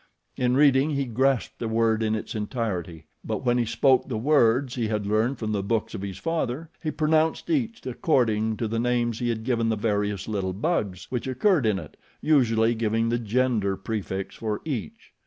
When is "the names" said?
8.67-9.19